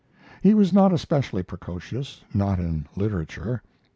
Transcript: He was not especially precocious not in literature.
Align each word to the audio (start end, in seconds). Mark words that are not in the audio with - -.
He 0.41 0.55
was 0.55 0.73
not 0.73 0.91
especially 0.91 1.43
precocious 1.43 2.23
not 2.33 2.57
in 2.57 2.87
literature. 2.95 3.61